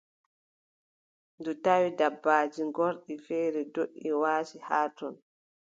[1.39, 5.15] Ndu tawi dabaaji ngorɗi feere ndoʼi, waati haa ton.